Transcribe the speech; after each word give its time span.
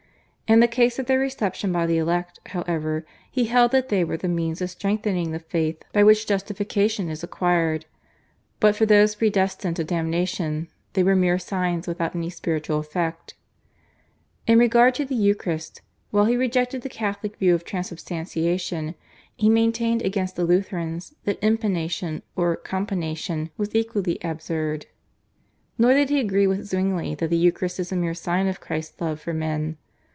In 0.53 0.59
the 0.59 0.67
case 0.67 0.99
of 0.99 1.05
their 1.05 1.17
reception 1.19 1.71
by 1.71 1.85
the 1.85 1.97
elect, 1.97 2.41
however, 2.47 3.05
he 3.31 3.45
held 3.45 3.71
that 3.71 3.87
they 3.87 4.03
were 4.03 4.17
the 4.17 4.27
means 4.27 4.59
of 4.61 4.69
strengthening 4.69 5.31
the 5.31 5.39
faith 5.39 5.81
by 5.93 6.03
which 6.03 6.27
justification 6.27 7.07
is 7.09 7.23
acquired, 7.23 7.85
but 8.59 8.75
for 8.75 8.85
those 8.85 9.15
predestined 9.15 9.77
to 9.77 9.85
damnation 9.85 10.67
they 10.91 11.03
were 11.03 11.15
mere 11.15 11.39
signs 11.39 11.87
without 11.87 12.17
any 12.17 12.29
spiritual 12.29 12.79
effect. 12.79 13.33
In 14.45 14.59
regard 14.59 14.93
to 14.95 15.05
the 15.05 15.15
Eucharist, 15.15 15.81
while 16.09 16.25
he 16.25 16.35
rejected 16.35 16.81
the 16.81 16.89
Catholic 16.89 17.37
view 17.37 17.55
of 17.55 17.63
Transubtantiation, 17.63 18.95
he 19.37 19.47
maintained 19.47 20.01
against 20.01 20.35
the 20.35 20.43
Lutherans 20.43 21.15
that 21.23 21.41
Impanation 21.41 22.23
or 22.35 22.57
Companation 22.57 23.51
was 23.55 23.73
equally 23.73 24.17
absurd. 24.21 24.87
Nor 25.77 25.93
did 25.93 26.09
he 26.09 26.19
agree 26.19 26.45
with 26.45 26.65
Zwingli 26.65 27.15
that 27.15 27.29
the 27.29 27.37
Eucharist 27.37 27.79
is 27.79 27.93
a 27.93 27.95
mere 27.95 28.13
sign 28.13 28.47
of 28.49 28.59
Christ's 28.59 28.99
love 28.99 29.21
for 29.21 29.33
men. 29.33 29.77